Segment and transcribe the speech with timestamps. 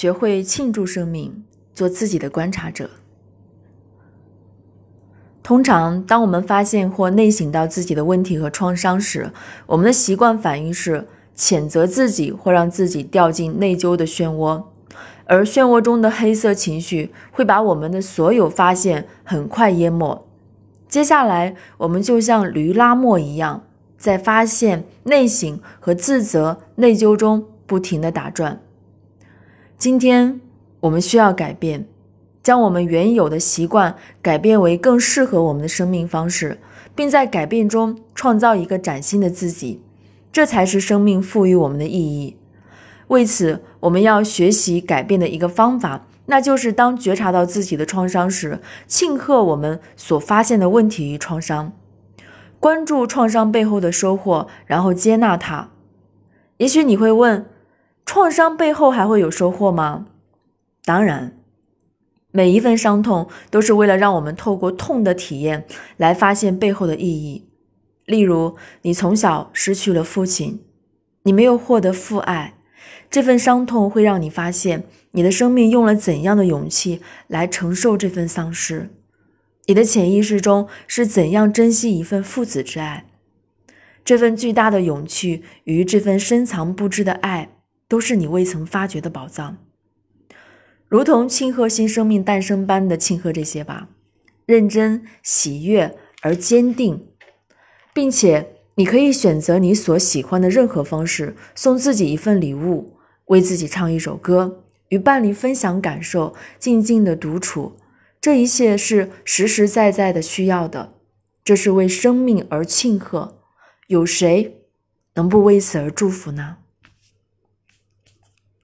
[0.00, 1.44] 学会庆祝生命，
[1.74, 2.88] 做自己的观察者。
[5.42, 9.30] 通常，当我们发现或内省到自己的问题和创伤时，
[9.66, 14.62] 我们的习惯反应是谴责自己，或让自己掉进内疚的漩涡。
[15.26, 20.26] 而漩涡中的黑色情绪会把我们的所有发现很快淹没。
[20.88, 23.64] 接下来，我们就像驴拉磨一样，
[23.98, 28.62] 在发现、内省和自责、内疚中不停地打转。
[29.80, 30.38] 今天，
[30.80, 31.86] 我们需要改变，
[32.42, 36.58] 将我们原有的习惯改变为更适合我们的生命方式，
[36.94, 39.80] 并在改变中创造一个崭新的自己。
[40.30, 42.36] 这才是生命赋予我们的意义。
[43.06, 51.72] 为此，我们要学习改变的一个方法，那就是当觉察到自己的创伤时，庆贺我们所发现的问题与创伤，
[52.58, 55.70] 关注创伤背后的收获，然后接纳它。
[56.58, 57.46] 也许你会问，
[58.12, 60.08] 创伤背后还会有收获吗？
[60.84, 61.38] 当然，
[62.32, 65.64] 每一份伤痛都是为了让我们透过痛的体验
[65.96, 67.46] 来发现背后的意义。
[68.06, 70.60] 例如，你从小失去了父亲，
[71.22, 72.54] 你没有获得父爱。
[73.08, 78.90] 这份伤痛会让你发现，你的生命用了怎样的勇气来承受这份丧失。
[79.66, 83.06] 你的潜意识中是怎样珍惜一份父子之爱？
[84.04, 87.50] 这份巨大的勇气与这份深藏不知的爱，
[87.90, 89.58] 都是你未曾发掘的宝藏。
[90.88, 93.88] 如同庆贺新生命诞生般的庆贺这些吧，
[94.46, 97.08] 认真、喜悦而坚定，
[97.92, 102.96] 并且你可以选择你所喜欢的任何方式，送自己一份礼物。
[103.26, 107.76] 为自己唱一首歌，与伴侣分享感受，静静的独处，
[108.20, 110.94] 这一切是实实在在的需要的。
[111.44, 113.40] 这是为生命而庆贺，
[113.86, 114.64] 有谁
[115.14, 116.56] 能不为此而祝福呢？